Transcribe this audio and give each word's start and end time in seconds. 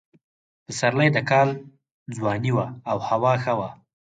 پسرلی 0.65 1.09
د 1.13 1.17
کال 1.29 1.49
ځواني 2.15 2.51
وه 2.55 2.67
او 2.89 2.97
هوا 3.09 3.33
ښه 3.43 3.53
وه. 3.59 3.69